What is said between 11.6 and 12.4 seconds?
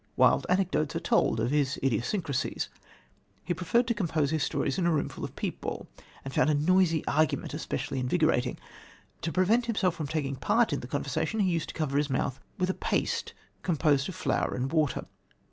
to cover his mouth